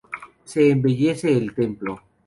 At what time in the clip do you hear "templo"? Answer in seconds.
1.53-2.01